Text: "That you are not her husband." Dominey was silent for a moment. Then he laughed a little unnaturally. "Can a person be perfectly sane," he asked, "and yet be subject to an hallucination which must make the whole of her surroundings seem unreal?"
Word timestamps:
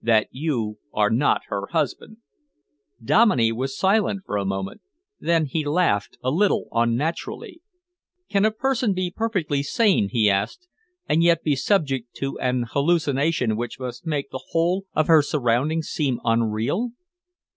"That 0.00 0.28
you 0.30 0.78
are 0.92 1.10
not 1.10 1.40
her 1.48 1.66
husband." 1.72 2.18
Dominey 3.02 3.50
was 3.50 3.76
silent 3.76 4.22
for 4.24 4.36
a 4.36 4.44
moment. 4.44 4.80
Then 5.18 5.46
he 5.46 5.64
laughed 5.64 6.18
a 6.22 6.30
little 6.30 6.68
unnaturally. 6.70 7.60
"Can 8.28 8.44
a 8.44 8.52
person 8.52 8.92
be 8.92 9.10
perfectly 9.10 9.60
sane," 9.64 10.08
he 10.08 10.30
asked, 10.30 10.68
"and 11.08 11.20
yet 11.20 11.42
be 11.42 11.56
subject 11.56 12.14
to 12.18 12.38
an 12.38 12.66
hallucination 12.70 13.56
which 13.56 13.80
must 13.80 14.06
make 14.06 14.30
the 14.30 14.44
whole 14.50 14.84
of 14.94 15.08
her 15.08 15.20
surroundings 15.20 15.88
seem 15.88 16.20
unreal?" 16.24 16.92